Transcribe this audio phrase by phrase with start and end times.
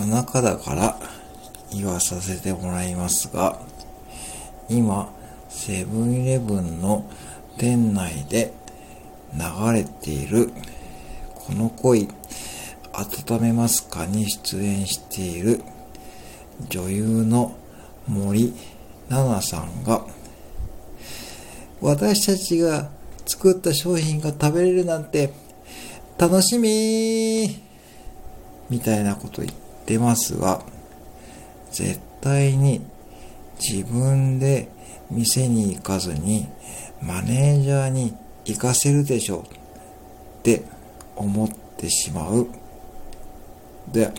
[0.00, 0.96] 夜中だから
[1.70, 3.60] 言わさせてもらいますが、
[4.70, 5.12] 今、
[5.50, 7.04] セブンイレブンの
[7.58, 8.54] 店内で
[9.34, 10.52] 流れている
[11.34, 12.08] この恋
[12.92, 15.60] 温めますかに出演している
[16.70, 17.54] 女優の
[18.08, 18.54] 森
[19.10, 20.06] 奈々さんが
[21.82, 22.90] 私たちが
[23.26, 25.32] 作った商品が食べれるなんて
[26.16, 27.60] 楽しみ
[28.70, 30.62] みたいなこと言ってってますが
[31.72, 32.80] 絶対に
[33.58, 34.68] 自分で
[35.10, 36.46] 店に行かずに
[37.02, 38.14] マネージャーに
[38.44, 39.46] 行かせるでしょうっ
[40.44, 40.62] て
[41.16, 42.46] 思ってしまう。
[43.92, 44.12] で、